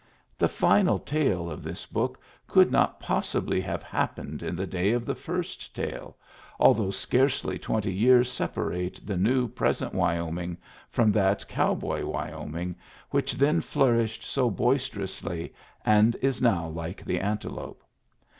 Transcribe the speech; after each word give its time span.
The 0.35 0.49
final 0.49 0.97
tale 0.97 1.51
in 1.51 1.61
this 1.61 1.85
book 1.85 2.19
could 2.47 2.71
not 2.71 2.99
possibly 2.99 3.61
have 3.61 3.83
happened 3.83 4.41
in 4.41 4.55
the 4.55 4.65
day 4.65 4.93
of 4.93 5.05
the 5.05 5.13
first 5.13 5.75
tale, 5.75 6.17
although 6.59 6.89
scarcely 6.89 7.59
twenty 7.59 7.93
years 7.93 8.27
separate 8.27 8.99
the 9.05 9.15
new, 9.15 9.47
present 9.47 9.93
Wyoming 9.93 10.57
from 10.89 11.11
that 11.11 11.47
cow 11.47 11.75
boy 11.75 12.03
Wyoming 12.03 12.75
which 13.11 13.33
then 13.33 13.61
flourished 13.61 14.23
so 14.23 14.49
boisterously, 14.49 15.53
and 15.85 16.15
is 16.19 16.41
now 16.41 16.67
like 16.67 17.05
the 17.05 17.19
antelope. 17.19 17.83